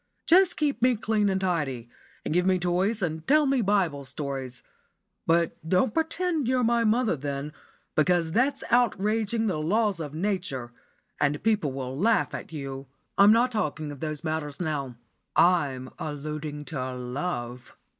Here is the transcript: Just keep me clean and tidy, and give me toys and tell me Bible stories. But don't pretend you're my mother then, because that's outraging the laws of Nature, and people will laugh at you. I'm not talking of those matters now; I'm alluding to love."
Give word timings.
Just 0.25 0.57
keep 0.57 0.81
me 0.81 0.95
clean 0.95 1.29
and 1.29 1.39
tidy, 1.39 1.87
and 2.25 2.33
give 2.33 2.47
me 2.47 2.57
toys 2.57 3.03
and 3.03 3.27
tell 3.27 3.45
me 3.45 3.61
Bible 3.61 4.03
stories. 4.03 4.63
But 5.27 5.55
don't 5.69 5.93
pretend 5.93 6.47
you're 6.47 6.63
my 6.63 6.83
mother 6.83 7.15
then, 7.15 7.53
because 7.93 8.31
that's 8.31 8.63
outraging 8.71 9.45
the 9.45 9.59
laws 9.59 9.99
of 9.99 10.15
Nature, 10.15 10.71
and 11.19 11.43
people 11.43 11.71
will 11.71 11.95
laugh 11.95 12.33
at 12.33 12.51
you. 12.51 12.87
I'm 13.15 13.31
not 13.31 13.51
talking 13.51 13.91
of 13.91 13.99
those 13.99 14.23
matters 14.23 14.59
now; 14.59 14.95
I'm 15.35 15.91
alluding 15.99 16.65
to 16.65 16.95
love." 16.95 17.77